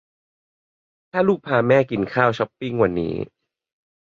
[1.09, 3.15] ถ้าลูกพาแม่กินข้าวช้อปปิ้งวันนี้